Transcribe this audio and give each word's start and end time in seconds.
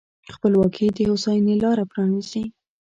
خپلواکي 0.35 0.87
د 0.97 0.99
هوساینې 1.09 1.55
لاره 1.63 1.83
پرانیزي. 1.91 2.43